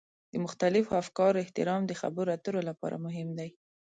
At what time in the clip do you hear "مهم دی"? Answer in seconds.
3.05-3.49